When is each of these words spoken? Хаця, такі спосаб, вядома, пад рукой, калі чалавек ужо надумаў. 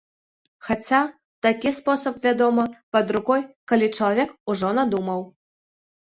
Хаця, 0.69 1.01
такі 1.45 1.73
спосаб, 1.79 2.17
вядома, 2.25 2.65
пад 2.97 3.05
рукой, 3.17 3.45
калі 3.75 3.93
чалавек 3.97 4.35
ужо 4.55 4.75
надумаў. 4.81 5.21